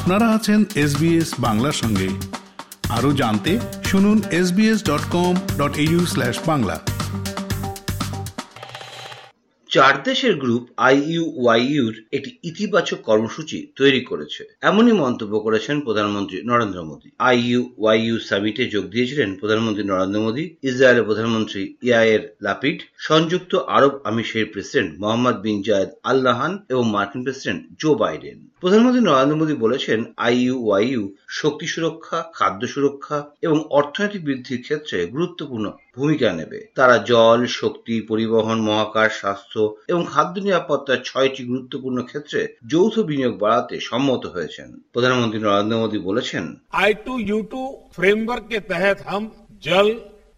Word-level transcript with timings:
আপনারা 0.00 0.28
আছেন 0.28 0.64
এসবিএস 0.74 1.34
বাংলার 1.38 1.72
সঙ্গে। 1.72 2.08
আরও 2.88 3.12
জানতে 3.12 3.58
শুনুন 3.84 4.22
SBS 4.30 4.84
dot 4.84 5.00
com 5.10 5.34
dot 5.58 5.78
Bangla. 6.46 6.80
চার 9.70 9.94
দেশের 10.04 10.34
গ্রুপ 10.36 10.64
আইইউওয়াইইউর 10.88 11.94
একটি 12.16 12.30
ইতিবাচক 12.42 12.98
কর্মসূচি 13.00 13.58
তৈরি 13.76 14.00
করেছে। 14.04 14.42
এমনই 14.60 14.94
মন্তব্য 15.04 15.34
করেছেন 15.40 15.76
প্রধানমন্ত্রী 15.80 16.38
নরেন্দ্র 16.42 16.80
মোদী। 16.82 17.08
আইইউওয়াইইউ 17.28 18.16
সামিটে 18.28 18.64
যোগ 18.68 18.84
দিয়েছিলেন 18.84 19.30
প্রধানমন্ত্রী 19.40 19.84
নরেন্দ্র 19.84 20.20
মোদী, 20.20 20.44
ইসরায়েলের 20.62 21.08
প্রধানমন্ত্রী 21.08 21.62
ইয়ায়ের 21.82 22.22
লাপিড, 22.40 22.78
সংযুক্ত 23.08 23.52
আরব 23.76 23.92
আমিষের 24.04 24.46
president 24.52 24.90
Mohammed 25.02 25.36
bin 25.44 25.58
Zayed 25.62 25.90
Al 26.02 26.18
Nahyan 26.22 26.52
এবং 26.68 26.84
মার্কিন 26.90 27.22
প্রেসিডেন্ট 27.24 27.60
জো 27.80 27.90
বাইডেন। 27.94 28.38
প্রধানমন্ত্রী 28.62 29.02
নরেন্দ্র 29.04 29.40
মোদী 29.40 29.54
বলেছেন 29.64 29.98
আইইউওয়াইইউ 30.26 31.02
শক্তি 31.40 31.66
সুরক্ষা, 31.72 32.18
খাদ্য 32.34 32.62
সুরক্ষা 32.74 33.18
এবং 33.46 33.58
অর্থনৈতিক 33.78 34.22
বৃদ্ধির 34.24 34.64
ক্ষেত্রে 34.66 34.96
গুরুত্বপূর্ণ 35.06 35.66
ভূমিকা 35.99 36.29
নেবে 36.31 36.59
তারা 36.77 36.95
জল 37.11 37.39
শক্তি 37.59 37.95
পরিবহন 38.09 38.57
মহাকাশ 38.67 39.11
স্বাস্থ্য 39.21 39.61
এবং 39.91 40.01
খাদ্য 40.13 40.35
নিরাপত্তার 40.41 40.99
ছয়টি 41.09 41.41
গুরুত্বপূর্ণ 41.49 41.97
ক্ষেত্রে 42.09 42.39
যৌথ 42.71 42.95
বিনিয়োগ 43.09 43.33
বাড়াতে 43.43 43.75
সম্মত 43.89 44.23
হয়েছেন 44.33 44.69
প্রধানমন্ত্রী 44.93 45.39
নরেন্দ্র 45.41 45.81
মোদী 45.83 45.99
বলেছেন 46.09 46.45
I 46.81 46.91
two 47.05 47.13
U 47.21 47.37
two 47.51 47.61
framework 47.95 48.45
के 48.47 48.59
तहत 48.65 48.97
हम 49.07 49.23
जल 49.61 49.87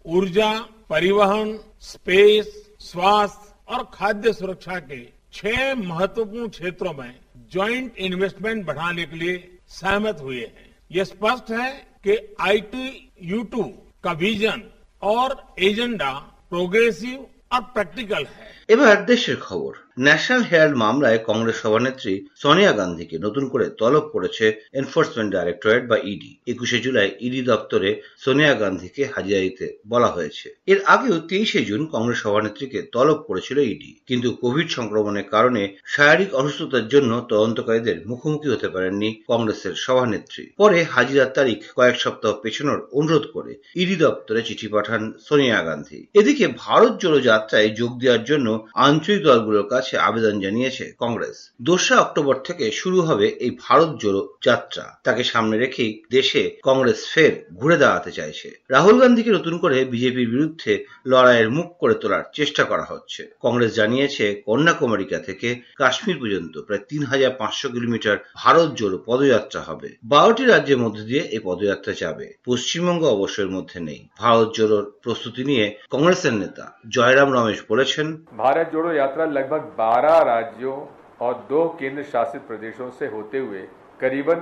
ऊर्जा 0.06 0.52
परिवहन 0.90 1.48
स्पेस 1.84 2.48
स्वास्थ्य 2.82 3.46
और 3.68 3.80
खाद्य 3.94 4.34
सुरक्षा 4.34 4.78
के 4.82 5.02
छह 5.34 5.74
महत्वपूर्ण 5.84 6.48
क्षेत्रों 6.50 6.94
में 6.94 7.14
ज्वाइंट 7.52 7.98
इन्वेस्टमेंट 8.00 8.66
बढ़ाने 8.66 9.06
के 9.06 9.16
लिए 9.16 9.36
सहमत 9.72 10.18
हुए 10.22 10.40
हैं 10.40 10.68
ये 10.92 11.06
स्पष्ट 11.06 11.52
है 11.52 11.70
कि 12.04 12.18
आई 12.42 12.62
टी 12.68 12.86
यू 13.24 13.42
टू 13.54 13.64
का 14.04 14.12
विजन 14.16 14.62
और 15.03 15.55
एजेंडा 15.59 16.13
प्रोग्रेसिव 16.51 17.27
और 17.53 17.61
प्रैक्टिकल 17.75 18.27
है। 18.27 18.62
এবার 18.69 19.07
দেশের 19.07 19.37
খবর। 19.37 19.73
ন্যাশনাল 19.99 20.43
হেরাল্ড 20.43 20.77
মামলায় 20.77 21.19
কংগ্রেস 21.19 21.57
সভানেত্রী 21.57 22.27
সোনিয়া 22.35 22.73
গান্ধীকে 22.73 23.19
নতুন 23.19 23.49
করে 23.49 23.71
তলব 23.71 24.05
করেছে 24.09 24.61
এনফোর্সমেন্ট 24.73 25.33
ডাইরেক্টরেট 25.33 25.89
বা 25.89 25.97
ইডি 25.97 26.41
একুশে 26.47 26.79
জুলাই 26.79 27.11
ইডি 27.21 27.43
দপ্তরে 27.43 28.03
সোনিয়া 28.19 28.55
গান্ধীকে 28.55 29.05
হাজিরা 29.05 29.41
দিতে 29.41 29.79
বলা 29.89 30.07
হয়েছে। 30.07 30.57
এর 30.67 30.81
আগেও 30.85 31.19
তেইশে 31.21 31.65
জুন 31.65 31.87
কংগ্রেস 31.87 32.19
সভানেত্রীকে 32.19 32.83
তলব 32.93 33.19
করেছিল 33.23 33.59
ইডি 33.59 34.01
কিন্তু 34.07 34.37
কোভিড 34.37 34.69
সংক্রমণের 34.71 35.25
কারণে 35.25 35.75
শারীরিক 35.87 36.35
অসুস্থতার 36.35 36.89
জন্য 36.89 37.27
তদন্তকারীদের 37.29 38.07
মুখোমুখি 38.07 38.49
হতে 38.49 38.69
পারেননি 38.69 39.23
কংগ্রেসের 39.29 39.75
সভানেত্রী। 39.75 40.53
পরে 40.57 40.85
হাজিরার 40.85 41.35
তারিখ 41.35 41.59
কয়েক 41.75 41.97
সপ্তাহ 42.01 42.33
পেছানোর 42.43 42.89
অনুরোধ 42.93 43.27
করে 43.33 43.55
ইডি 43.75 43.97
দপ্তরে 43.97 44.43
চিঠি 44.43 44.69
পাঠান 44.69 45.13
সোনিয়া 45.29 45.63
গান্ধী। 45.63 46.07
এদিকে 46.15 46.49
ভারত 46.49 47.01
জোড়ো 47.03 47.21
যাত্রায় 47.21 47.69
যোগ 47.69 48.01
দেওয়ার 48.01 48.25
জন্য 48.25 48.52
আঞ্চলিক 48.75 49.23
দলগুলোর 49.23 49.67
কাছে 49.69 49.99
আবেদন 49.99 50.41
জানিয়েছে 50.41 50.85
কংগ্রেস। 50.99 51.51
দোসরা 51.63 51.97
অক্টোবর 51.99 52.37
থেকে 52.45 52.65
শুরু 52.71 53.01
হবে 53.01 53.27
এই 53.27 53.59
ভারত 53.63 53.91
জোড়ো 54.01 54.23
যাত্রা। 54.45 54.85
তাকে 55.05 55.23
সামনে 55.25 55.59
রেখেই 55.59 56.03
দেশে 56.11 56.43
কংগ্রেস 56.63 57.01
ফের 57.15 57.33
ঘুরে 57.55 57.77
দাঁড়াতে 57.77 58.11
চাইছে। 58.13 58.49
রাহুল 58.69 59.01
গান্ধীকে 59.01 59.31
নতুন 59.31 59.59
করে 59.59 59.85
বিজেপির 59.85 60.29
বিরুদ্ধে 60.29 60.85
লড়াইয়ের 61.07 61.51
মুখ 61.51 61.67
করে 61.79 61.95
তোলার 61.95 62.23
চেষ্টা 62.35 62.65
করা 62.65 62.85
হচ্ছে। 62.89 63.23
কংগ্রেস 63.41 63.75
জানিয়েছে, 63.75 64.43
কন্যাকুমারিকা 64.47 65.19
থেকে 65.19 65.49
কাশ্মীর 65.77 66.19
পর্যন্ত 66.21 66.59
প্রায় 66.59 66.83
তিন 66.89 67.03
হাজার 67.05 67.31
পাঁচশো 67.39 67.69
কিলোমিটার 67.69 68.17
ভারত 68.37 68.69
জোড়ো 68.75 68.99
পদযাত্রা 69.07 69.61
হবে। 69.61 69.89
বারোটি 70.05 70.45
রাজ্যের 70.45 70.79
মধ্যে 70.79 71.03
দিয়ে 71.03 71.21
এই 71.21 71.41
পদযাত্রা 71.45 71.93
যাবে। 71.99 72.27
পশ্চিমবঙ্গ 72.45 73.03
অবশ্যের 73.05 73.51
মধ্যে 73.51 73.81
নেই। 73.81 74.09
ভারত 74.19 74.49
জোড়োর 74.57 74.93
প্রস্তুতি 75.03 75.45
নিয়ে 75.45 75.79
কংগ্রেসের 75.91 76.35
নেতা 76.35 76.79
জয়রাম 76.89 77.33
রমেশ 77.33 77.61
বলেছেন 77.69 78.07
भारत 78.43 78.71
जोड़ो 78.73 78.93
यात्रा 78.93 79.25
लगभग 79.25 79.67
12 79.77 80.19
राज्यों 80.23 80.75
और 81.21 81.35
दो 81.49 81.65
केंद्र 81.81 82.03
शासित 82.03 82.43
प्रदेशों 82.43 82.91
से 82.91 83.07
होते 83.07 83.39
हुए 83.39 83.61
करीबन 84.01 84.41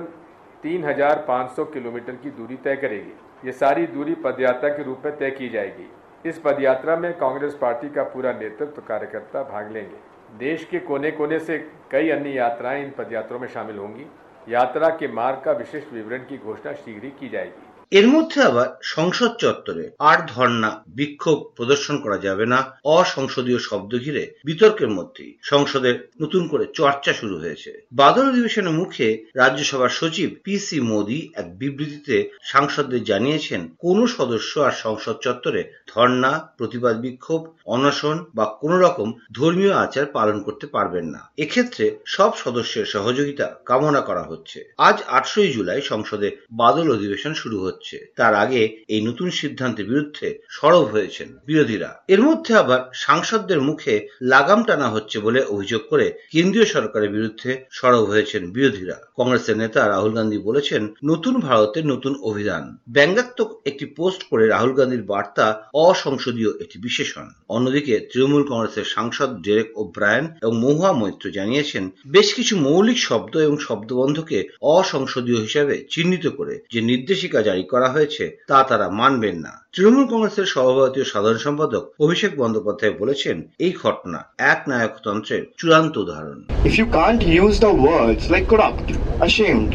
3,500 0.63 1.65
किलोमीटर 1.73 2.15
की 2.15 2.31
दूरी 2.31 2.55
तय 2.63 2.75
करेगी। 2.75 3.13
ये 3.45 3.51
सारी 3.51 3.85
दूरी 3.87 4.15
पदयात्रा 4.15 4.69
के 4.69 4.83
रूप 4.83 5.05
में 5.05 5.17
तय 5.17 5.31
की 5.31 5.49
जाएगी। 5.49 5.87
इस 6.25 6.39
पदयात्रा 6.39 6.95
में 6.95 7.13
कांग्रेस 7.17 7.53
पार्टी 7.53 7.89
का 7.89 8.03
पूरा 8.03 8.31
नेतृत्व 8.31 8.71
तो 8.71 8.81
कार्यकर्ता 8.81 9.43
भाग 9.43 9.71
लेंगे। 9.71 9.97
देश 10.39 10.63
के 10.65 10.79
कोने 10.79 11.11
कोने 11.11 11.39
से 11.39 11.57
कई 11.91 12.09
अन्य 12.09 12.29
यात्राएँ 12.29 12.83
इन 12.83 12.91
पदयात्रों 12.97 13.39
में 13.39 13.47
शामिल 13.47 13.77
होंगी। 13.77 14.07
यात्रा 14.49 14.89
के 14.89 15.07
मार्ग 15.13 15.41
का 15.45 15.51
विशिष्ट 15.51 15.93
विवरण 15.93 16.25
की 16.29 16.37
घोषणा 16.37 16.73
शीघ्र 16.73 17.03
ही 17.03 17.11
की 17.19 17.29
जाएगी। 17.29 17.67
এর 17.91 18.07
মধ্যে 18.07 18.41
আবার 18.41 18.67
সংসদ 18.95 19.31
চত্বরে 19.35 19.91
আর 19.99 20.17
ধর্ণা, 20.27 20.83
বিক্ষোভ 20.87 21.37
প্রদর্শন 21.55 21.95
করা 21.97 22.17
যাবে 22.17 22.45
না, 22.45 22.59
অসংসদীয় 22.83 23.59
শব্দ 23.59 23.91
ঘিরে 23.99 24.23
বিতর্কের 24.45 24.89
মধ্যেই। 24.89 25.37
সংসদের 25.41 26.11
নতুন 26.21 26.47
করে 26.47 26.65
চর্চা 26.73 27.13
শুরু 27.13 27.35
হয়েছে। 27.37 27.87
বাদল 27.93 28.29
অধিবেশনের 28.29 28.73
মুখে 28.73 29.07
রাজ্যসভার 29.35 29.89
সচিব 29.89 30.29
পি 30.43 30.59
সি 30.59 30.79
মোদী 30.81 31.31
এক 31.35 31.57
বিবৃতিতে 31.57 32.17
সাংসদদের 32.43 33.03
জানিয়েছেন, 33.03 33.61
কোন 33.79 34.05
সদস্য 34.07 34.59
আর 34.59 34.71
সংসদ 34.71 35.15
চত্বরে 35.21 35.61
ধর্ণা, 35.87 36.49
প্রতিবাদ 36.57 37.01
বিক্ষোভ, 37.01 37.41
অনশন 37.65 38.25
বা 38.35 38.45
কোন 38.61 38.71
রকম 38.79 39.13
ধর্মীয় 39.33 39.73
আচার 39.73 40.05
পালন 40.05 40.43
করতে 40.43 40.67
পারবেন 40.67 41.05
না। 41.05 41.21
এক্ষেত্রে 41.37 41.85
সব 42.05 42.31
সদস্যের 42.37 42.85
সহযোগিতা 42.85 43.45
কামনা 43.65 44.01
করা 44.01 44.23
হচ্ছে। 44.23 44.59
আজ 44.77 44.97
আটশোই 45.07 45.51
জুলাই 45.51 45.81
সংসদে 45.81 46.37
বাদল 46.51 46.87
অধিবেশন 46.91 47.33
শুরু 47.33 47.59
হচ্ছে। 47.59 47.80
তার 48.15 48.33
আগে 48.35 48.61
এই 48.87 49.01
নতুন 49.01 49.29
সিদ্ধান্তের 49.29 49.85
বিরুদ্ধে 49.85 50.27
সরব 50.49 50.83
হয়েছেন 50.83 51.37
বিরোধীরা। 51.45 51.89
এর 52.07 52.21
মধ্যে 52.21 52.53
আবার 52.53 52.81
সাংসদদের 52.93 53.61
মুখে 53.61 54.07
লাগাম 54.21 54.63
টানা 54.63 54.87
হচ্ছে 54.89 55.19
বলে 55.19 55.39
অভিযোগ 55.45 55.81
করে 55.89 56.07
কেন্দ্রীয় 56.31 56.65
সরকারের 56.65 57.09
বিরুদ্ধে 57.09 57.65
সরব 57.71 58.03
হয়েছেন 58.05 58.51
বিরোধীরা। 58.51 58.97
কংগ্রেসের 59.15 59.57
নেতা 59.57 59.87
রাহুল 59.87 60.11
গান্ধী 60.11 60.37
বলেছেন, 60.37 60.93
নতুন 61.05 61.39
ভারতের 61.39 61.85
নতুন 61.85 62.13
অভিধান। 62.23 62.77
ব্যঙ্গাত্মক 62.89 63.61
একটি 63.65 63.85
পোস্ট 63.85 64.23
করে 64.23 64.47
রাহুল 64.47 64.73
গান্ধীর 64.73 65.03
বার্তা 65.03 65.63
অসংসদীয় 65.73 66.51
একটি 66.59 66.77
বিশেষণ। 66.79 67.27
অন্যদিকে 67.49 67.93
তৃণমূল 68.11 68.43
কংগ্রেসের 68.43 68.83
সাংসদ 68.83 69.29
ডেরেক 69.41 69.69
ও 69.75 69.81
ব্রায়ন 69.83 70.25
এবং 70.41 70.53
মহুয়া 70.59 70.93
মৈত্র 70.93 71.29
জানিয়েছেন, 71.29 71.89
বেশ 72.07 72.33
কিছু 72.33 72.53
মৌলিক 72.57 72.97
শব্দ 72.97 73.37
এবং 73.37 73.57
শব্দবন্ধকে 73.57 74.49
অসংসদীয় 74.61 75.39
হিসাবে 75.41 75.85
চিহ্নিত 75.89 76.27
করে 76.27 76.63
যে 76.71 76.81
নির্দেশিকা 76.81 77.41
জারি 77.41 77.63
করা 77.71 77.89
হয়েছে 77.95 78.23
তা 78.49 78.57
তারা 78.69 78.87
মানবেন 79.01 79.35
না 79.45 79.53
তৃণমূল 79.73 80.05
কংগ্রেসের 80.11 80.47
সভাপতি 80.53 80.99
সাধারণ 81.13 81.39
সম্পাদক 81.47 81.83
অভিষেক 82.05 82.31
বন্দ্যোপাধ্যায় 82.41 82.93
বলেছেন 83.01 83.37
এই 83.65 83.73
ঘটনা 83.83 84.19
এক 84.53 84.59
নায়কতন্ত্রের 84.71 85.43
চূড়ান্ত 85.59 85.93
উদাহরণ 86.03 86.39
If 86.69 86.73
you 86.79 86.87
can't 86.97 87.23
use 87.43 87.57
the 87.65 87.73
words 87.89 88.23
like 88.33 88.45
corrupt, 88.51 88.87
ashamed, 89.27 89.71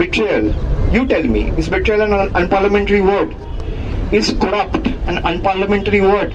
betrayal, 0.00 0.46
you 0.94 1.02
tell 1.12 1.26
me, 1.34 1.42
is 1.60 1.68
betrayal 1.68 2.02
an 2.06 2.12
unparliamentary 2.40 3.02
word? 3.02 3.30
Is 4.12 4.26
corrupt 4.42 4.84
an 5.10 5.16
unparliamentary 5.30 6.02
word? 6.02 6.30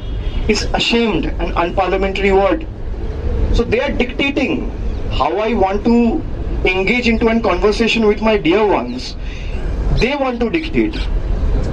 Is 0.47 0.59
ashamed 0.79 1.25
an 1.43 1.49
unparliamentary 1.63 2.33
word? 2.41 2.59
So 3.53 3.61
they 3.63 3.81
are 3.81 3.93
dictating 4.03 4.51
how 5.11 5.31
I 5.39 5.53
want 5.55 5.79
to 5.89 5.95
engage 6.65 7.07
into 7.07 7.27
a 7.27 7.39
conversation 7.41 8.05
with 8.05 8.21
my 8.21 8.37
dear 8.37 8.65
ones. 8.65 9.15
They 9.99 10.15
want 10.15 10.39
to 10.41 10.49
dictate. 10.49 10.95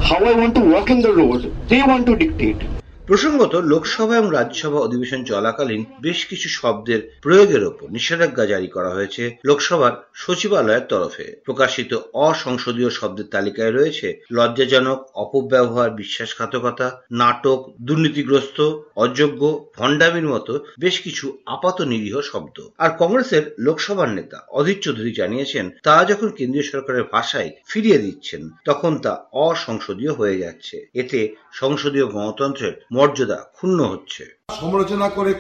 How 0.01 0.25
I 0.25 0.35
want 0.35 0.55
to 0.55 0.61
walk 0.61 0.91
in 0.91 1.03
the 1.03 1.13
road, 1.13 1.55
they 1.69 1.83
want 1.83 2.07
to 2.07 2.17
dictate. 2.17 2.82
প্রসঙ্গত, 3.13 3.55
লোকসভা 3.73 4.15
এবং 4.17 4.31
রাজ্যসভা 4.33 4.79
অধিবেশন 4.81 5.21
চলাকালীন 5.25 5.85
বেশ 6.01 6.27
কিছু 6.27 6.49
শব্দের 6.49 7.01
প্রয়োগের 7.23 7.65
ওপর 7.65 7.87
নিষেধাজ্ঞা 7.91 8.45
জারি 8.47 8.67
করা 8.67 8.91
হয়েছে 8.91 9.23
লোকসভার 9.45 9.93
সচিবালয়ের 10.15 10.89
তরফে। 10.89 11.27
প্রকাশিত 11.45 11.93
অসংসদীয় 12.15 12.91
শব্দের 12.91 13.31
তালিকায় 13.31 13.73
রয়েছে 13.73 14.07
লজ্জাজনক, 14.33 14.99
অপব্যবহার, 15.15 15.91
বিশ্বাসঘাতকতা, 15.91 16.87
নাটক, 17.13 17.61
দুর্নীতিগ্রস্ত, 17.81 18.59
অযোগ্য, 18.97 19.43
ভণ্ডামির 19.79 20.29
মতো 20.29 20.53
বেশ 20.81 21.01
কিছু 21.01 21.39
আপাত 21.47 21.77
নিরীহ 21.83 22.21
শব্দ। 22.21 22.57
আর 22.79 22.91
কংগ্রেসের 22.99 23.45
লোকসভার 23.59 24.09
নেতা 24.09 24.39
অধীর 24.51 24.79
চৌধুরী 24.81 25.13
জানিয়েছেন, 25.13 25.71
তারা 25.83 26.05
যখন 26.05 26.29
কেন্দ্রীয় 26.29 26.67
সরকারের 26.73 27.05
ভাষায় 27.13 27.51
ফিরিয়ে 27.69 27.99
দিচ্ছেন, 27.99 28.43
তখন 28.65 28.99
তা 28.99 29.13
অসংসদীয় 29.33 30.13
হয়ে 30.13 30.39
যাচ্ছে। 30.39 30.77
এতে 30.95 31.21
সংসদীয় 31.53 32.07
গণতন্ত্রের 32.07 32.75
মর্যাদা 33.03 33.39
ক্ষুণ্ণ 33.57 33.79
হচ্ছে। 33.93 34.23
সমালোচনা 34.61 35.07
করে 35.09 35.33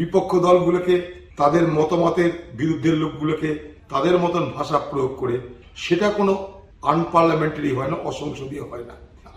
বিপক্ষ 0.00 0.30
দলগুলোকে, 0.46 0.94
তাদের 1.40 1.64
মতামতের 1.78 2.30
বিরুদ্ধের 2.60 2.96
লোকগুলোকে, 3.02 3.50
তাদের 3.92 4.14
মতন 4.18 4.44
ভাষা 4.56 4.78
প্রয়োগ 4.90 5.12
করে, 5.20 5.36
সেটা 5.84 6.08
কোনো 6.18 6.32
আনপার্লামেন্টারি 6.92 7.70
হয় 7.76 7.90
না, 7.92 7.96
অসংসদীয় 8.10 8.64
হয় 8.70 8.86
না। 8.90 8.94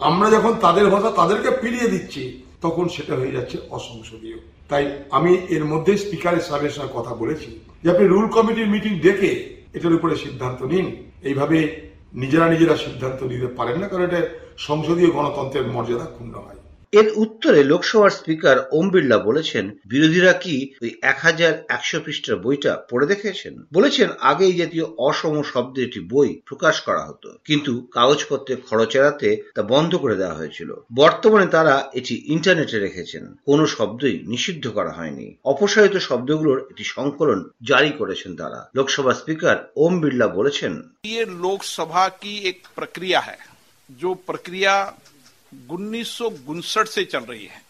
আমরা 0.09 0.27
যখন 0.35 0.53
তাদের 0.65 0.87
ভাষা 0.93 1.09
তাদেরকে 1.19 1.49
ফিরিয়ে 1.61 1.91
দিচ্ছি, 1.93 2.23
তখন 2.65 2.85
সেটা 2.95 3.13
হয়ে 3.19 3.35
যাচ্ছে 3.37 3.57
অসংসদীয়। 3.77 4.37
তাই 4.71 4.83
আমি 5.17 5.31
এর 5.55 5.63
মধ্যে 5.71 5.91
স্পিকারের 6.03 6.45
সাহেবের 6.47 6.73
সঙ্গে 6.75 6.95
কথা 6.97 7.13
বলেছি 7.21 7.49
যে 7.83 7.87
আপনি 7.93 8.05
রুল 8.07 8.27
কমিটির 8.35 8.71
মিটিং 8.73 8.93
ডেকে 9.05 9.31
এটার 9.75 9.97
উপরে 9.97 10.13
সিদ্ধান্ত 10.23 10.59
নিন। 10.71 10.87
এইভাবে 11.29 11.57
নিজেরা 12.21 12.45
নিজেরা 12.53 12.75
সিদ্ধান্ত 12.85 13.19
নিতে 13.31 13.47
পারেন 13.57 13.77
না, 13.81 13.87
কারণ 13.87 14.03
এটা 14.09 14.21
সংসদীয় 14.67 15.09
গণতন্ত্রের 15.17 15.65
মর্যাদা 15.75 16.07
ক্ষুণ্ণ 16.15 16.35
হয়। 16.45 16.59
এর 16.92 17.08
উত্তরে 17.16 17.60
লোকসভার 17.64 18.10
স্পিকার 18.10 18.56
ওম 18.72 18.86
বিড়লা 18.92 19.18
বলেছেন 19.18 19.64
বিরোধীরা 19.86 20.32
কি 20.42 20.54
ওই 20.82 20.90
এক 21.02 21.18
হাজার 21.18 21.52
একশো 21.68 21.98
পৃষ্ঠার 22.04 22.36
বইটা 22.36 22.72
পড়ে 22.90 23.06
দেখেছেন 23.06 23.54
বলেছেন 23.72 24.08
আগে 24.20 24.44
এই 24.46 24.56
জাতীয় 24.56 24.86
অসম 25.08 25.34
শব্দের 25.44 25.86
একটি 25.88 26.00
বই 26.12 26.30
প্রকাশ 26.46 26.76
করা 26.80 27.02
হতো 27.08 27.28
কিন্তু 27.48 27.72
কাগজপত্রে 27.92 28.54
খরচ 28.66 28.92
এড়াতে 28.96 29.28
তা 29.56 29.62
বন্ধ 29.64 29.92
করে 29.96 30.16
দেওয়া 30.16 30.38
হয়েছিল 30.38 30.70
বর্তমানে 30.92 31.46
তারা 31.46 31.74
এটি 31.94 32.14
ইন্টারনেটে 32.26 32.76
রেখেছেন 32.78 33.24
কোনো 33.46 33.64
শব্দই 33.76 34.16
নিষিদ্ধ 34.32 34.64
করা 34.68 34.92
হয়নি 34.92 35.26
অপসারিত 35.44 35.96
শব্দগুলোর 36.08 36.58
একটি 36.62 36.84
সংকলন 36.94 37.38
জারি 37.62 37.90
করেছেন 38.00 38.30
তারা 38.36 38.60
লোকসভা 38.74 39.12
স্পিকার 39.14 39.56
ওম 39.76 39.92
বিড়লা 40.02 40.26
বলেছেন 40.38 40.72
ये 41.08 41.22
लोकसभा 41.38 42.04
की 42.20 42.32
एक 42.50 42.58
प्रक्रिया 42.76 43.20
है 43.20 43.38
जो 43.90 44.10
प्रक्रिया 44.28 44.74
उन्नीस 45.71 46.09
सौ 46.09 46.29
उनसठ 46.47 46.87
से 46.87 47.03
चल 47.05 47.23
रही 47.23 47.45
है। 47.45 47.61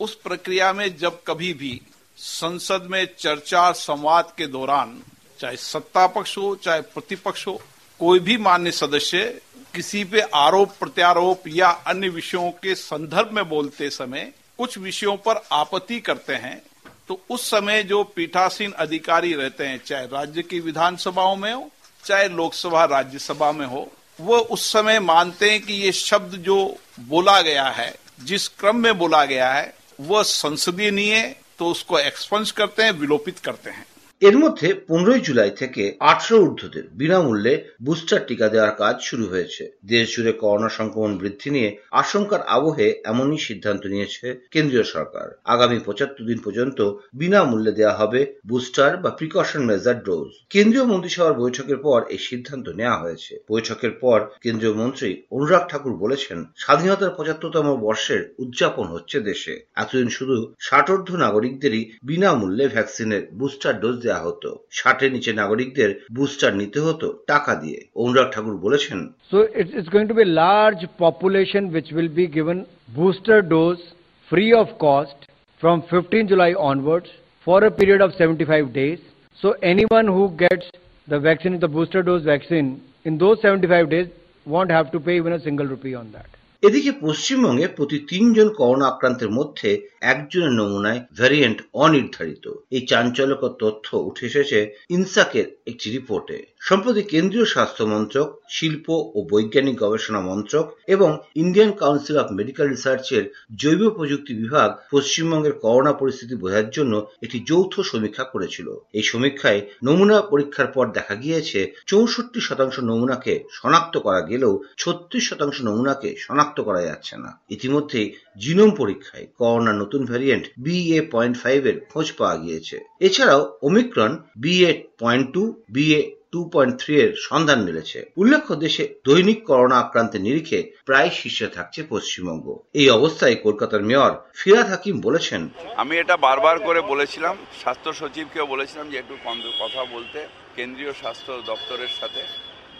उस 0.00 0.14
प्रक्रिया 0.14 0.72
में 0.72 0.96
जब 0.96 1.22
कभी 1.26 1.52
भी 1.54 1.80
संसद 2.16 2.86
में 2.90 3.06
चर्चा, 3.18 3.70
संवाद 3.72 4.32
के 4.38 4.46
दौरान, 4.46 5.00
चाहे 5.38 5.56
सत्ता 5.56 6.06
पक्ष 6.06 6.36
हो, 6.38 6.54
चाहे 6.56 6.80
प्रतिपक्ष 6.80 7.46
हो, 7.46 7.60
कोई 8.00 8.18
भी 8.18 8.36
मान्य 8.38 8.70
सदस्य 8.72 9.40
किसी 9.74 10.04
पे 10.04 10.20
आरोप, 10.20 10.70
प्रत्यारोप 10.80 11.48
या 11.48 11.68
अन्य 11.68 12.08
विषयों 12.08 12.50
के 12.52 12.74
संदर्भ 12.74 13.30
में 13.32 13.48
बोलते 13.48 13.90
समय 13.90 14.32
कुछ 14.58 14.78
विषयों 14.78 15.16
पर 15.16 15.42
आपत्ति 15.52 16.00
करते 16.00 16.34
हैं 16.34 16.60
तो 17.08 17.20
उस 17.30 17.50
समय 17.50 17.82
जो 17.82 18.02
पीठासीन 18.06 18.72
अधिकारी 18.72 19.32
रहते 19.34 19.66
हैं, 19.66 19.80
चाहे 19.86 20.06
राज्य 20.06 20.42
की 20.42 20.60
विधानसभाओं 20.60 21.36
में 21.36 21.52
हो, 21.52 21.70
चाहे 22.04 22.28
लोकसभा, 22.28 22.84
राज्यसभा 22.84 23.50
में 23.52 23.66
हो, 23.66 23.90
वो 24.20 24.36
उस 24.36 24.70
समय 24.72 25.00
मानते 25.00 25.50
हैं 25.50 25.60
कि 25.62 25.72
ये 25.74 25.92
शब्द 25.92 26.36
जो 26.38 26.76
बोला 27.00 27.40
गया 27.42 27.64
है, 27.64 27.94
जिस 28.20 28.48
क्रम 28.48 28.76
में 28.76 28.98
बोला 28.98 29.24
गया 29.24 29.52
है, 29.52 29.72
वह 30.00 30.22
संसदीय 30.22 30.90
नहीं 30.90 31.10
है 31.10 31.40
तो 31.58 31.66
उसको 31.66 31.98
एक्सपंज 31.98 32.50
करते 32.50 32.82
हैं, 32.82 32.92
विलोपित 32.92 33.38
करते 33.38 33.70
हैं। 33.70 33.86
এর 34.22 34.36
মধ্যে 34.38 34.68
পনেরোই 34.88 35.20
জুলাই 35.20 35.50
থেকে 35.50 35.82
আঠারো 36.00 36.36
ঊর্ধ্বদের 36.44 36.84
বিনামূল্যে 36.92 37.54
বুস্টার 37.82 38.20
টিকা 38.26 38.48
দেওয়ার 38.48 38.72
কাজ 38.76 38.96
শুরু 39.00 39.24
হয়েছে। 39.26 39.62
দেশ 39.84 40.06
জুড়ে 40.14 40.32
করোনা 40.32 40.68
সংক্রমণ 40.68 41.12
বৃদ্ধি 41.18 41.50
নিয়ে 41.50 41.76
আশঙ্কার 41.92 42.42
আবহে 42.46 42.88
এমনই 43.04 43.38
সিদ্ধান্ত 43.38 43.86
নিয়েছে 43.86 44.26
কেন্দ্রীয় 44.50 44.82
সরকার। 44.84 45.26
আগামী 45.44 45.78
পঁচাত্তর 45.86 46.24
দিন 46.24 46.38
পর্যন্ত 46.44 46.78
বিনামূল্যে 47.14 47.72
দেওয়া 47.72 47.94
হবে 47.94 48.20
বুস্টার 48.46 48.96
বা 48.96 49.10
প্রিকশন 49.10 49.62
মেজার 49.64 49.96
ডোজ। 50.02 50.30
কেন্দ্রীয় 50.50 50.84
মন্ত্রিসভার 50.84 51.34
বৈঠকের 51.34 51.76
পর 51.76 52.00
এই 52.08 52.18
সিদ্ধান্ত 52.18 52.66
নেওয়া 52.68 52.98
হয়েছে। 52.98 53.32
বৈঠকের 53.48 53.90
পর 53.90 54.18
কেন্দ্রীয় 54.40 54.74
মন্ত্রী 54.74 55.10
অনুরাগ 55.30 55.64
ঠাকুর 55.68 55.94
বলেছেন, 55.94 56.38
স্বাধীনতার 56.56 57.14
পঁচাত্তরতম 57.16 57.66
বর্ষের 57.80 58.22
উদযাপন 58.38 58.86
হচ্ছে 58.86 59.20
দেশে। 59.20 59.54
এতদিন 59.74 60.08
শুধু 60.08 60.36
ষাটোর্ধ 60.60 61.08
নাগরিকদেরই 61.16 61.82
বিনামূল্যে 62.02 62.66
ভ্যাকসিনের 62.68 63.22
বুস্টার 63.32 63.80
ডোজ 63.80 63.96
দেওয়া 64.10 64.26
হতো 64.28 64.48
ষাটের 64.80 65.10
নিচে 65.16 65.30
নাগরিকদের 65.42 65.90
বুস্টার 66.16 66.52
নিতে 66.60 66.78
হতো 66.86 67.06
টাকা 67.32 67.52
দিয়ে 67.62 67.78
অনুরাগ 68.02 68.28
ঠাকুর 68.34 68.56
বলেছেন 68.66 68.98
So 69.32 69.38
it's, 69.60 69.72
it's 69.78 69.90
going 69.94 70.08
to 70.10 70.16
be 70.18 70.24
a 70.30 70.34
large 70.46 70.82
population 71.04 71.62
which 71.74 71.88
will 71.96 72.10
be 72.20 72.26
given 72.38 72.58
booster 72.98 73.38
dose 73.54 73.82
free 74.30 74.52
of 74.62 74.68
cost 74.86 75.18
from 75.62 75.76
15 75.82 76.28
July 76.32 76.52
onwards 76.70 77.08
for 77.46 77.58
a 77.64 77.70
period 77.70 78.00
of 78.00 78.10
75 78.14 78.72
days. 78.72 79.00
So 79.40 79.48
anyone 79.72 80.06
who 80.16 80.24
gets 80.44 80.66
the 81.08 81.18
vaccine, 81.28 81.54
the 81.58 81.72
booster 81.76 82.02
dose 82.02 82.24
vaccine, 82.24 82.68
in 83.04 83.14
those 83.18 83.38
75 83.42 83.90
days 83.94 84.08
won't 84.46 84.70
have 84.70 84.88
to 84.92 84.98
pay 85.00 85.16
even 85.16 85.32
a 85.32 85.40
single 85.40 85.66
rupee 85.66 85.94
on 85.94 86.06
that. 86.12 86.30
এদিকে 86.62 86.90
পশ্চিমবঙ্গে 87.02 87.66
প্রতি 87.76 87.98
তিনজন 88.10 88.48
corona 88.54 88.86
আক্রান্তের 88.88 89.30
মধ্যে 89.38 89.68
একজনের 90.12 90.52
নমুনায় 90.60 91.00
variant 91.18 91.58
অনির্ধারিত। 91.84 92.46
এই 92.76 92.82
চাঞ্চল্যকর 92.90 93.52
তথ্য 93.62 93.86
উঠে 94.08 94.24
এসেছে 94.26 94.58
ইনসাকের 94.90 95.46
একটি 95.66 95.86
রিপোর্টে। 95.90 96.38
সম্প্রতি 96.68 97.02
কেন্দ্রীয় 97.02 97.46
স্বাস্থ্য 97.54 97.84
মন্ত্রক, 97.84 98.28
শিল্প 98.48 98.86
ও 99.16 99.18
বৈজ্ঞানিক 99.30 99.76
গবেষণা 99.78 100.20
মন্ত্রক 100.20 100.66
এবং 100.86 101.10
ইন্ডিয়ান 101.34 101.70
কাউন্সিল 101.82 102.16
অফ 102.18 102.28
মেডিকেল 102.38 102.66
রিসার্চের 102.68 103.24
জৈব 103.56 103.82
প্রযুক্তি 103.96 104.32
বিভাগ 104.34 104.68
পশ্চিমবঙ্গের 104.92 105.54
করোনা 105.64 105.92
পরিস্থিতি 105.92 106.34
বোঝার 106.34 106.68
জন্য 106.70 106.94
একটি 107.22 107.38
যৌথ 107.46 107.74
সমীক্ষা 107.80 108.24
করেছিল। 108.24 108.68
এই 108.94 109.02
সমীক্ষায় 109.02 109.60
নমুনা 109.84 110.16
পরীক্ষার 110.22 110.66
পর 110.66 110.84
দেখা 110.88 111.14
গিয়েছে, 111.14 111.60
চৌষট্টি 111.86 112.40
শতাংশ 112.40 112.76
নমুনাকে 112.80 113.34
শনাক্ত 113.52 113.94
করা 113.98 114.20
গেলেও 114.20 114.52
ছত্রিশ 114.76 115.22
শতাংশ 115.28 115.56
নমুনাকে 115.62 116.10
শনাক্ত 116.18 116.49
করা 116.58 116.82
যাচ্ছে 116.82 117.16
না। 117.16 117.40
ইতিমধ্যে 117.48 118.12
জিনোম 118.38 118.70
পরীক্ষায় 118.70 119.26
করোনা 119.38 119.72
নতুন 119.72 120.06
ভ্যারিয়েন্ট 120.06 120.46
বিএ 120.58 121.06
পয়েন্ট 121.10 121.38
ফাইভ 121.38 121.66
এর 121.66 121.80
খোঁজ 121.92 122.12
পাওয়া 122.12 122.36
গিয়েছে। 122.36 122.80
এছাড়াও 123.00 123.58
Omicron 123.62 124.22
BA 124.36 124.82
point 124.98 125.32
two 125.32 125.62
BA 125.70 126.10
two 126.32 126.50
point 126.52 126.80
three 126.80 126.96
এর 126.96 127.14
সন্ধান 127.18 127.64
মিলেছে। 127.64 128.10
উল্লেখ্য, 128.16 128.54
দেশে 128.54 128.94
দৈনিক 129.04 129.44
করোনা 129.44 129.78
আক্রান্তের 129.78 130.20
নিরিখে 130.20 130.72
প্রায় 130.84 131.10
শীর্ষে 131.10 131.46
থাকছে 131.46 131.82
পশ্চিমবঙ্গ। 131.88 132.58
এই 132.74 132.90
অবস্থায় 132.90 133.34
কলকাতার 133.34 133.82
মেয়র 133.82 134.12
ফিরাদ 134.34 134.66
হাকিম 134.66 135.00
বলেছেন, 135.00 135.48
আমি 135.76 135.96
এটা 135.96 136.16
বারবার 136.16 136.58
করে 136.58 136.80
বলেছিলাম, 136.80 137.36
স্বাস্থ্য 137.60 137.92
সচিবকেও 137.92 138.46
বলেছিলাম 138.46 138.90
যে 138.90 138.96
একটু 138.96 139.16
কম- 139.24 139.64
কথা 139.64 139.84
বলতে, 139.84 140.26
কেন্দ্রীয় 140.56 140.92
স্বাস্থ্য 140.92 141.42
দপ্তরের 141.46 141.88
সাথে, 142.00 142.20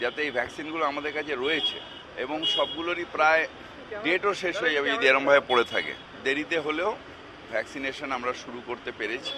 যাতে 0.00 0.22
এই 0.22 0.30
ভ্যাকসিনগুলো 0.30 0.84
আমাদের 0.84 1.12
কাছে 1.12 1.34
রয়েছে। 1.34 1.80
এবং 2.24 2.38
সবগুলোরই 2.54 3.06
প্রায় 3.16 3.42
ডেটও 4.04 4.32
শেষ 4.42 4.54
হয়ে 4.62 4.74
যাবে, 4.76 4.88
যদি 4.94 5.06
এরমভাবে 5.10 5.42
পড়ে 5.50 5.64
থাকে। 5.72 5.92
দেরিতে 6.24 6.56
হলেও 6.66 6.90
ভ্যাকসিনেশন 7.52 8.08
আমরা 8.18 8.32
শুরু 8.42 8.58
করতে 8.68 8.90
পেরেছি। 8.98 9.32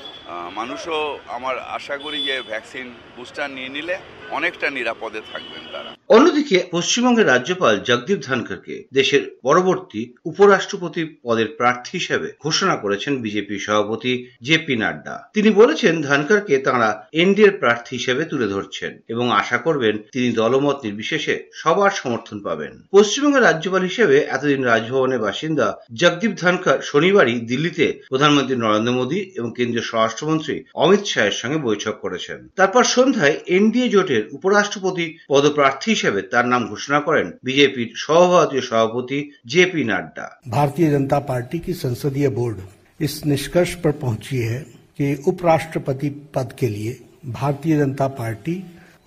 মানুষও 0.58 1.00
আমার 1.36 1.56
আশা 1.76 1.96
করি 2.04 2.18
যে 2.28 2.34
ভ্যাকসিন 2.50 2.86
বুস্টার 3.16 3.48
নিয়ে 3.56 3.70
নিলে 3.76 3.96
অনেকটা 4.32 4.66
নিরাপদে 4.70 5.20
থাকবেন 5.32 5.62
তারা। 5.72 5.90
অন্যদিকে 6.08 6.56
পশ্চিমবঙ্গের 6.70 7.30
রাজ্যপাল 7.34 7.74
জগদীপ 7.88 8.18
ধনখড়কে 8.28 8.74
দেশের 8.92 9.22
পরবর্তী 9.42 10.00
উপরাষ্ট্রপতি 10.24 11.02
পদের 11.22 11.48
প্রার্থী 11.58 11.92
হিসেবে 11.98 12.28
ঘোষণা 12.42 12.74
করেছেন 12.76 13.12
বিজেপি 13.24 13.56
সভাপতি 13.58 14.12
জেপি 14.42 14.74
নাড্ডা। 14.76 15.16
তিনি 15.34 15.50
বলেছেন 15.50 15.94
ধনখড়কে 16.02 16.54
তাঁরা 16.58 16.90
এনডিএর 17.22 17.54
প্রার্থী 17.58 17.92
হিসেবে 17.96 18.22
তুলে 18.24 18.46
ধরছেন 18.48 18.92
এবং 19.08 19.24
আশা 19.32 19.58
করবেন 19.58 19.94
তিনি 20.14 20.28
দলমত 20.32 20.78
নির্বিশেষে 20.84 21.34
সবার 21.52 21.92
সমর্থন 22.02 22.38
পাবেন। 22.42 22.72
পশ্চিমবঙ্গের 22.92 23.46
রাজ্যপাল 23.48 23.82
হিসেবে 23.82 24.16
এতদিন 24.26 24.60
রাজভবনের 24.64 25.24
বাসিন্দা 25.26 25.66
জগদীপ 25.94 26.32
ধনখড় 26.42 26.80
শনিবারই 26.82 27.36
দিল্লিতে 27.50 27.86
প্রধানমন্ত্রী 28.08 28.56
নরেন্দ্র 28.56 28.92
মোদী 28.92 29.20
এবং 29.38 29.48
কেন্দ্রীয় 29.56 29.86
স্বরাষ্ট্রমন্ত্রী 29.90 30.56
অমিত 30.74 31.02
শাহের 31.04 31.38
সঙ্গে 31.40 31.58
বৈঠক 31.58 31.94
করেছেন। 32.00 32.38
তারপর 32.56 32.82
সন্ধ্যায় 32.96 33.36
এনডিএ 33.56 33.88
জোটের 33.88 34.21
উপরাষ্ট্রপতি 34.37 35.05
পদপ্রার্থী 35.29 35.89
হিসেবে 35.93 36.21
তার 36.31 36.45
নাম 36.53 36.61
ঘোষণা 36.69 36.99
করেন 37.07 37.27
বিজেপির 37.47 37.89
সহভারতীয় 38.05 38.63
সভাপতি 38.69 39.19
জেপি 39.53 39.83
নাড্ডা 39.91 40.25
भारतीय 40.47 40.87
जनता 40.89 41.19
पार्टी 41.21 41.57
की 41.59 41.73
संसदीय 41.75 42.27
बोर्ड 42.29 42.57
इस 42.99 43.13
निष्कर्ष 43.25 43.71
पर 43.75 43.91
पहुंची 44.03 44.37
है 44.39 44.59
कि 44.97 45.07
उपराष्ट्रपति 45.27 46.09
पद 46.35 46.49
के 46.59 46.67
लिए 46.67 46.93
भारतीय 47.31 47.77
जनता 47.77 48.07
पार्टी 48.07 48.55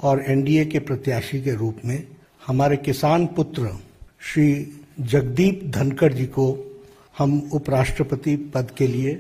और 0.01 0.15
एनडीए 0.29 0.65
के 0.65 0.79
प्रत्याशी 0.79 1.41
के 1.43 1.55
रूप 1.55 1.77
में 1.85 1.99
हमारे 2.47 2.77
किसान 2.79 3.27
पुत्र 3.27 3.63
श्री 4.23 4.47
जगदीप 5.01 5.57
धनखड़ 5.77 6.13
जी 6.13 6.27
को 6.27 6.47
हम 7.19 7.31
उपराष्ट्रपति 7.53 8.37
पद 8.55 8.71
के 8.79 8.87
लिए 8.87 9.13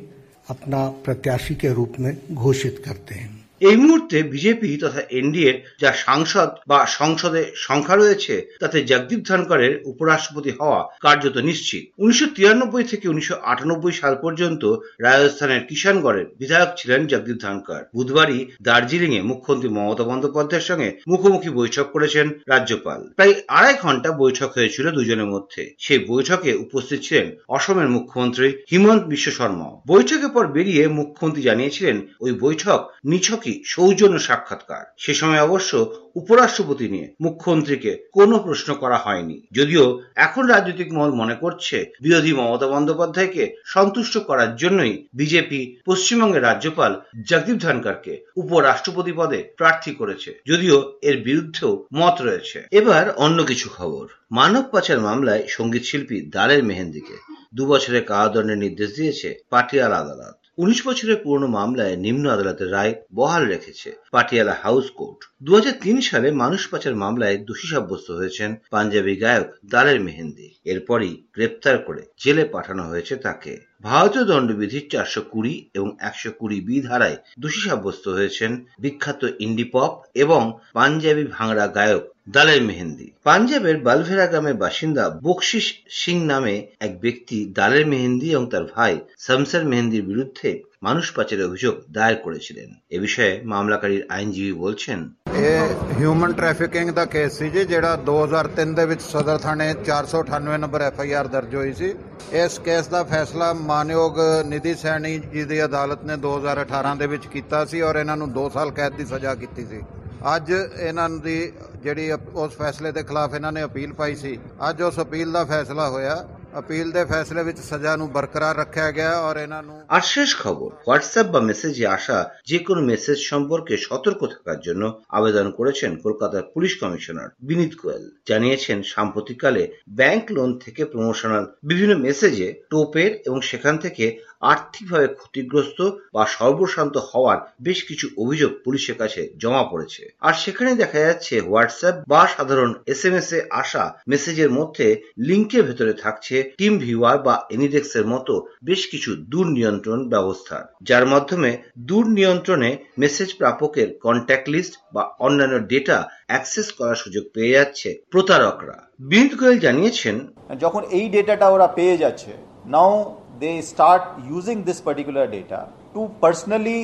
अपना 0.51 0.81
प्रत्याशी 1.05 1.55
के 1.55 1.73
रूप 1.73 1.93
में 1.99 2.13
घोषित 2.35 2.83
करते 2.85 3.15
हैं 3.15 3.44
এই 3.62 3.76
মুহূর্তে 3.76 4.18
বিজেপি 4.24 4.70
তথা 4.84 5.02
এনডিএর 5.20 5.58
যা 5.82 5.92
সাংসদ 6.06 6.50
বা 6.68 6.80
সংসদে 7.00 7.42
সংখ্যা 7.56 7.96
রয়েছে, 7.96 8.34
তাতে 8.60 8.78
জগদীপ 8.84 9.22
ধনকরের 9.30 9.74
উপরাষ্ট্রপতি 9.86 10.52
হওয়া 10.60 10.80
কার্যত 11.00 11.36
নিশ্চিত। 11.50 11.84
উনিশশো 11.98 12.28
তিরানব্বই 12.36 12.84
থেকে 12.84 13.06
উনিশশো 13.10 13.36
আটানব্বই 13.52 13.96
সাল 14.02 14.14
পর্যন্ত 14.24 14.64
রাজস্থানের 15.00 15.62
কিষানগড়ের 15.70 16.28
বিধায়ক 16.40 16.72
ছিলেন 16.78 17.02
জগদীপ 17.08 17.38
ধনকর 17.44 17.82
বুধবারই 17.96 18.40
দার্জিলিং 18.62 19.12
এ 19.16 19.22
মুখ্যমন্ত্রী 19.22 19.70
মমতা 19.70 20.04
বন্দ্যোপাধ্যায়ের 20.04 20.68
সঙ্গে 20.70 20.90
মুখোমুখি 21.08 21.50
বৈঠক 21.50 21.86
করেছেন 21.92 22.28
রাজ্যপাল। 22.48 23.00
প্রায় 23.18 23.34
আড়াই 23.58 23.76
ঘণ্টা 23.84 24.10
বৈঠক 24.12 24.50
হয়েছিল 24.58 24.86
দুজনের 24.92 25.26
মধ্যে। 25.26 25.62
সেই 25.80 26.00
বৈঠকে 26.12 26.52
উপস্থিত 26.66 27.00
ছিলেন 27.06 27.28
অসমের 27.58 27.90
মুখ্যমন্ত্রী 27.90 28.48
হিমন্ত 28.72 29.04
বিশ্ব 29.08 29.28
শর্মা। 29.32 29.70
বৈঠকের 29.88 30.32
পর 30.36 30.48
বেরিয়ে 30.48 30.84
মুখ্যমন্ত্রী 31.00 31.42
জানিয়েছিলেন, 31.44 31.98
ওই 32.20 32.32
বৈঠক 32.46 32.80
নিছক 33.06 33.42
কি 33.46 33.54
সৌজন্য 33.66 34.20
সাক্ষাৎকার। 34.20 34.86
সে 34.98 35.14
সময় 35.14 35.42
অবশ্য 35.42 35.72
উপরাষ্ট্রপতি 36.16 36.88
নিয়ে 36.90 37.08
মুখ্যমন্ত্রীকে 37.22 37.92
কোনো 38.14 38.36
প্রশ্ন 38.40 38.74
করা 38.74 38.98
হয়নি। 38.98 39.38
যদিও 39.52 39.86
এখন 40.16 40.44
রাজনৈতিক 40.48 40.90
মহল 40.94 41.12
মনে 41.12 41.36
করছে, 41.36 41.78
বিরোধী 42.02 42.34
মমতা 42.34 42.68
বন্দ্যোপাধ্যায়কে 42.68 43.44
সন্তুষ্ট 43.66 44.18
করার 44.18 44.56
জন্যই 44.56 44.94
বিজেপি 45.14 45.62
পশ্চিমবঙ্গের 45.86 46.44
রাজ্যপাল 46.44 46.92
জগদীপ 47.30 47.58
ধনকরকে 47.58 48.14
উপরাষ্ট্রপতি 48.36 49.14
পদে 49.16 49.40
প্রার্থী 49.58 49.92
করেছে। 49.92 50.30
যদিও 50.48 50.78
এর 51.02 51.18
বিরুদ্ধেও 51.24 51.74
মত 51.94 52.22
রয়েছে। 52.22 52.58
এবার 52.72 53.06
অন্য 53.16 53.44
কিছু 53.44 53.68
খবর। 53.78 54.06
মানব 54.32 54.64
পাচার 54.72 55.00
মামলায় 55.00 55.44
সংগীত 55.48 55.84
শিল্পী 55.84 56.18
দালের 56.30 56.64
মেহেন্দিকে 56.64 57.16
দু 57.56 57.64
বছরের 57.68 58.04
কারাদণ্ডের 58.04 58.58
নির্দেশ 58.58 58.90
দিয়েছে 58.96 59.30
পাটিয়ালা 59.50 59.98
আদালত। 59.98 60.45
উনিশ 60.58 60.88
বছরের 60.88 61.18
পুরনো 61.24 61.48
মামলায় 61.48 61.96
নিম্ন 61.96 62.30
আদালতের 62.30 62.72
রায় 62.72 62.94
বহাল 63.16 63.44
রেখেছে। 63.48 63.90
Patiala 64.12 64.56
house 64.64 64.86
court. 64.90 65.20
দু 65.44 65.56
হাজার 65.56 65.74
তিন 65.82 66.02
সালে 66.02 66.32
মানুষ 66.32 66.62
পাচার 66.70 66.96
মামলায় 66.96 67.38
দোষী 67.38 67.68
সাব্যস্ত 67.68 68.12
হয়েছেন 68.12 68.56
পাঞ্জাবি 68.72 69.16
গায়ক 69.16 69.50
দালের 69.66 70.00
মেহেন্দি। 70.02 70.48
এরপরই 70.66 71.14
গ্রেপ্তার 71.34 71.78
করে 71.78 72.02
জেলে 72.24 72.44
পাঠানো 72.46 72.84
হয়েছে 72.84 73.16
তাকে। 73.16 73.54
ভারতীয় 73.84 74.26
দণ্ডবিধির 74.26 74.86
চারশো 74.90 75.22
কুড়ি 75.32 75.54
এবং 75.74 75.90
একশো 76.00 76.30
কুড়ি 76.40 76.58
বি 76.62 76.76
ধারায় 76.82 77.18
দোষী 77.40 77.62
সাব্যস্ত 77.70 78.06
হয়েছেন 78.08 78.52
বিখ্যাত 78.80 79.22
ইন্ডি 79.40 79.66
পপ 79.66 79.92
এবং 80.16 80.42
পাঞ্জাবি 80.74 81.24
ভাংড়া 81.28 81.68
গায়ক 81.68 82.04
দালের 82.30 82.62
মেহেন্দি। 82.64 83.08
পাঞ্জাবের 83.24 83.78
বালভেরা 83.78 84.26
গ্রামের 84.28 84.56
বাসিন্দা 84.56 85.04
বকশিস 85.22 85.68
সিং 85.90 86.18
নামে 86.26 86.56
এক 86.80 86.92
ব্যক্তি 87.02 87.38
দালের 87.54 87.86
মেহেন্দি 87.88 88.28
এবং 88.32 88.46
তার 88.50 88.66
ভাই 88.76 88.94
শামসার 89.20 89.64
মেহেন্দির 89.66 90.04
বিরুদ্ধে 90.04 90.50
মানুষ 90.83 91.07
পাচারের 91.17 91.47
অভিযোগ 91.49 91.75
দায়ের 91.97 92.19
করেছিলেন 92.25 92.69
এ 92.91 92.99
বিষয়ে 93.01 93.33
মামলাকারীর 93.53 94.03
আইনজীবী 94.15 94.55
বলছেন 94.65 94.99
ਇਹ 95.39 95.61
ਹਿਊਮਨ 96.01 96.33
ਟ੍ਰੈਫਿਕਿੰਗ 96.33 96.91
ਦਾ 96.91 97.05
ਕੇਸ 97.07 97.39
ਸੀ 97.39 97.49
ਜੀ 97.51 97.65
ਜਿਹੜਾ 97.65 97.93
2003 98.07 98.75
ਦੇ 98.75 98.85
ਵਿੱਚ 98.87 99.03
ਸਦਰ 99.05 99.39
ਥਾਣੇ 99.39 99.69
498 99.83 100.59
ਨੰਬਰ 100.59 100.81
ਐਫ 100.83 101.01
ਆਈ 101.01 101.13
ਆਰ 101.13 101.27
ਦਰਜ 101.27 101.55
ਹੋਈ 101.55 101.73
ਸੀ 101.75 101.93
ਇਸ 102.41 102.59
ਕੇਸ 102.61 102.89
ਦਾ 102.89 103.03
ਫੈਸਲਾ 103.05 103.53
ਮਾਨਯੋਗ 103.63 104.19
ਨਿਧੀ 104.47 104.75
ਸੈਣੀ 104.77 105.13
ਜੀ 105.33 105.45
ਦੀ 105.45 105.65
ਅਦਾਲਤ 105.65 106.05
ਨੇ 106.05 106.17
2018 106.25 106.97
ਦੇ 106.99 107.07
ਵਿੱਚ 107.07 107.27
ਕੀਤਾ 107.29 107.65
ਸੀ 107.65 107.81
ਔਰ 107.83 107.97
ਇਹਨਾਂ 107.97 108.17
ਨੂੰ 108.17 108.29
2 108.37 108.49
ਸਾਲ 108.51 108.71
ਕੈਦ 108.73 108.97
ਦੀ 108.97 109.05
ਸਜ਼ਾ 109.07 109.35
ਕੀਤੀ 109.37 109.65
ਸੀ 109.67 109.81
ਅੱਜ 110.29 110.53
ਇਹਨਾਂ 110.53 111.09
ਦੀ 111.21 111.39
ਜਿਹੜੀ 111.83 112.11
ਉਸ 112.37 112.57
ਫੈਸਲੇ 112.57 112.93
ਦੇ 112.93 113.03
ਖਿਲਾਫ 113.03 113.35
ਇਹਨਾਂ 113.35 113.53
ਨੇ 113.53 113.65
ਅਪੀਲ 113.65 113.93
ਪਾਈ 113.95 114.15
ਸੀ 114.17 114.39
ਅੱਜ 114.69 114.83
ਉਸ 114.83 115.01
ਅਪੀਲ 115.01 115.33
ਦਾ 115.33 115.45
ਫੈਸਲਾ 115.47 115.89
ਹੋਇਆ 115.89 116.17
ਅਪੀਲ 116.59 116.91
ਦੇ 116.93 117.05
ਫੈਸਲੇ 117.05 117.43
ਵਿੱਚ 117.45 117.59
ਸਜ਼ਾ 117.61 117.95
ਨੂੰ 117.97 118.09
ਬਰਕਰਾਰ 118.13 118.57
ਰੱਖਿਆ 118.57 118.91
ਗਿਆ 118.91 119.11
ਔਰ 119.21 119.37
ਇਹਨਾਂ 119.37 119.63
ਨੂੰ 119.63 119.77
আর 119.91 120.03
শেষ 120.07 120.31
খবর 120.37 120.69
হোয়াটসঅ্যাপ 120.87 121.27
বা 121.27 121.41
মেসেজে 121.41 121.85
আসা 121.89 122.19
যে 122.45 122.59
কোনো 122.67 122.81
মেসেজ 122.83 123.19
সম্পর্কে 123.27 123.75
সতর্ক 123.79 124.21
থাকার 124.27 124.59
জন্য 124.61 124.83
আবেদন 125.19 125.47
করেছেন 125.59 125.91
কলকাতার 126.05 126.45
পুলিশ 126.55 126.73
কমিশনার 126.83 127.29
বিনীত 127.49 127.73
গোয়েল 127.83 128.05
জানিয়েছেন 128.31 128.79
সাম্প্রতিককালে 128.93 129.63
ব্যাংক 130.01 130.25
লোন 130.31 130.51
থেকে 130.65 130.83
প্রমোশনাল 130.93 131.45
বিভিন্ন 131.65 131.93
মেসেজে 132.07 132.49
টোপের 132.71 133.11
এবং 133.27 133.39
সেখান 133.51 133.75
থেকে 133.85 134.05
আর্থিকভাবে 134.52 135.08
ক্ষতিগ্রস্ত 135.18 135.80
বা 136.16 136.24
সর্বশান্ত 136.38 136.96
হওয়ার 137.10 137.40
বেশ 137.62 137.80
কিছু 137.90 138.06
অভিযোগ 138.24 138.52
পুলিশের 138.66 138.96
কাছে 139.02 139.22
জমা 139.42 139.64
পড়েছে। 139.72 140.02
আর 140.28 140.34
সেখানে 140.44 140.72
দেখা 140.82 141.00
যাচ্ছে, 141.08 141.36
হোয়াটসঅ্যাপ 141.48 141.96
বা 142.12 142.22
সাধারণ 142.36 142.72
এস 142.94 143.02
এম 143.08 143.16
এস 143.22 143.30
এ 143.38 143.40
আসা 143.62 143.84
মেসেজের 144.12 144.50
মধ্যে 144.58 144.88
লিঙ্কের 145.28 145.64
ভেতরে 145.68 145.94
থাকছে 146.04 146.36
টিম 146.60 146.74
ভিউয়ার 146.84 147.18
বা 147.28 147.36
এনিডেক্স 147.56 147.92
এর 148.00 148.06
মতো 148.14 148.34
বেশ 148.64 148.82
কিছু 148.92 149.10
দূর 149.32 149.48
নিয়ন্ত্রণ 149.58 150.00
ব্যবস্থা। 150.14 150.58
যার 150.90 151.06
মাধ্যমে 151.14 151.52
দূর 151.90 152.06
নিয়ন্ত্রণে 152.18 152.70
মেসেজ 152.98 153.30
প্রাপকের 153.40 153.88
কন্ট্যাক্ট 154.06 154.48
লিস্ট 154.54 154.74
বা 154.96 155.04
অন্যান্য 155.20 155.56
ডেটা 155.72 155.98
অ্যাক্সেস 156.28 156.68
করার 156.78 157.02
সুযোগ 157.04 157.24
পেয়ে 157.34 157.56
যাচ্ছে 157.58 157.90
প্রতারকরা। 158.12 158.78
বিনীত 159.10 159.34
গোয়েল 159.40 159.58
জানিয়েছেন, 159.60 160.16
যখন 160.60 160.82
এই 160.98 161.06
ডেটাটা 161.10 161.48
ওরা 161.50 161.68
পেয়ে 161.68 161.96
যাচ্ছে 161.98 162.32
now 162.74 162.94
they 163.42 163.52
start 163.72 164.04
using 164.30 164.58
this 164.68 164.80
particular 164.88 165.28
data 165.36 165.60
to 165.96 166.02
personally 166.24 166.80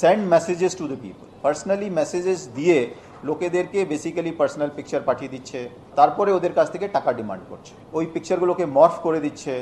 send 0.00 0.22
messages 0.34 0.72
to 0.80 0.84
the 0.92 0.98
people 1.04 1.26
personally 1.44 1.88
messages 2.00 2.40
দিয়ে 2.58 2.78
লোকেদেরকে 3.28 3.78
বেসিক্যালি 3.92 4.32
পার্সোনাল 4.40 4.70
পিকচার 4.76 5.02
পাঠিয়ে 5.08 5.32
দিচ্ছে 5.34 5.60
তারপরে 5.98 6.30
ওদের 6.38 6.52
কাছ 6.58 6.66
থেকে 6.74 6.86
টাকা 6.96 7.10
ডিমান্ড 7.20 7.42
করছে 7.50 7.72
ওই 7.98 8.04
পিকচারগুলোকে 8.14 8.64
মর্ফ 8.76 8.96
করে 9.06 9.18
দিচ্ছে 9.26 9.54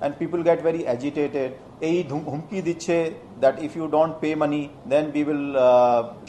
and 0.00 0.14
people 0.20 0.40
get 0.48 0.60
very 0.66 0.82
agitated 0.88 1.50
এই 1.88 1.96
হুমকি 2.30 2.58
দিচ্ছে 2.68 2.96
that 3.42 3.56
if 3.66 3.72
you 3.78 3.86
don't 3.96 4.12
pay 4.22 4.30
money 4.42 4.60
then 4.90 5.04
we 5.10 5.22
will 5.28 5.44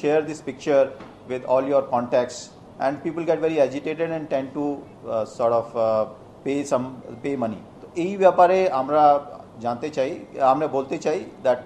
share 0.01 0.19
this 0.29 0.39
picture 0.47 0.83
with 1.27 1.43
all 1.45 1.63
your 1.63 1.83
contacts. 1.83 2.51
And 2.79 3.01
people 3.01 3.23
get 3.23 3.39
very 3.39 3.59
agitated 3.59 4.09
and 4.11 4.29
tend 4.29 4.53
to 4.53 4.83
uh, 5.07 5.25
sort 5.27 5.53
of 5.53 5.77
uh, 5.77 6.05
pay 6.43 6.63
some 6.63 7.01
pay 7.23 7.35
money. 7.35 7.61
তো 7.81 7.85
এই 7.95 8.13
ব্যাপারে 8.17 8.57
আমরা 8.81 9.03
জানতে 9.61 9.87
চাই 9.89 10.11
আমরা 10.43 10.67
বলতে 10.67 10.95
চাই 10.97 11.19
that 11.43 11.63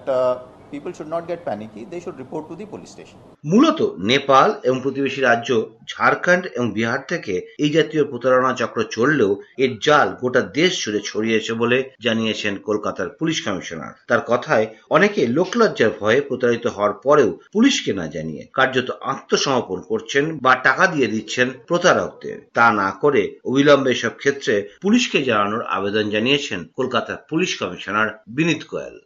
people 0.76 0.92
should 0.96 1.12
not 1.16 1.24
get 1.30 1.40
panicky, 1.50 1.82
they 1.92 2.00
should 2.04 2.18
report 2.24 2.44
to 2.50 2.54
the 2.60 2.66
police 2.72 2.92
station. 2.96 3.18
মূলত 3.44 3.80
নেপাল 4.12 4.48
এবং 4.68 4.78
প্রতিবেশী 4.84 5.20
রাজ্য 5.20 5.50
ঝাড়খণ্ড 5.92 6.44
এবং 6.56 6.66
বিহার 6.78 7.00
থেকে 7.08 7.34
এই 7.64 7.70
জাতীয় 7.76 8.02
প্রতারণা 8.10 8.52
চক্র 8.60 8.78
চললেও 8.96 9.32
এর 9.64 9.72
জাল 9.86 10.08
গোটা 10.22 10.42
দেশ 10.58 10.70
জুড়ে 10.82 11.00
ছড়িয়েছে 11.08 11.52
বলে 11.62 11.78
জানিয়েছেন 12.06 12.52
কলকাতার 12.68 13.08
পুলিশ 13.18 13.38
কমিশনার। 13.46 13.94
তার 14.08 14.22
কথায়, 14.32 14.66
অনেকে 14.96 15.20
লোকলজ্জার 15.38 15.92
ভয়ে 16.00 16.20
প্রতারিত 16.20 16.64
হওয়ার 16.66 16.94
পরেও 17.06 17.30
পুলিশকে 17.54 17.92
না 18.00 18.06
জানিয়ে 18.06 18.42
কার্যত 18.58 18.88
আত্মসমর্পণ 19.12 19.78
করছেন 19.90 20.24
বা 20.44 20.52
টাকা 20.66 20.84
দিয়ে 20.86 21.12
দিচ্ছেন 21.14 21.48
প্রতারকদের। 21.68 22.38
তা 22.56 22.66
না 22.80 22.88
করে 23.02 23.22
অবিলম্বে 23.48 23.90
এসব 23.96 24.14
ক্ষেত্রে 24.22 24.54
পুলিশকে 24.84 25.18
জানানোর 25.30 25.62
আবেদন 25.76 26.04
জানিয়েছেন 26.14 26.60
কলকাতার 26.78 27.18
পুলিশ 27.30 27.50
কমিশনার 27.60 28.08
বিনীত 28.36 28.62
গোয়েল। 28.72 28.96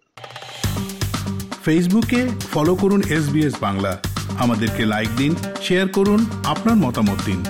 ফেসবুকে 1.64 2.28
ফলো 2.52 2.74
করুন 2.74 3.02
এস 3.02 3.56
বাংলা। 3.60 3.98
আমাদেরকে 4.38 4.86
লাইক 4.86 5.08
দিন 5.16 5.34
শেয়ার 5.62 5.88
করুন 5.88 6.26
আপনার 6.44 6.76
মতামত 6.76 7.18
দিন। 7.26 7.44